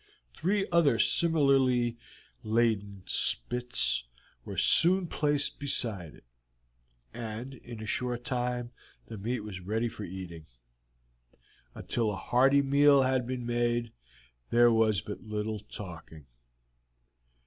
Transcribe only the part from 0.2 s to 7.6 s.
Three other similarly laden spits were soon placed beside it, and